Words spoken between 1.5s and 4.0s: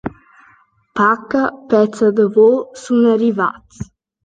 pezza davo suna rivats.